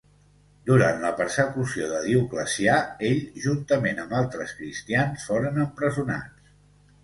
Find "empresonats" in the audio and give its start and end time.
5.69-6.53